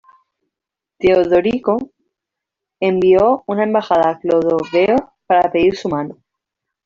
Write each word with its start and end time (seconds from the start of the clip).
Teodorico 0.97 1.77
envió 2.79 3.43
una 3.45 3.65
embajada 3.65 4.09
a 4.09 4.19
Clodoveo 4.19 5.13
para 5.27 5.51
pedir 5.51 5.75
su 5.77 5.89
mano. 5.89 6.17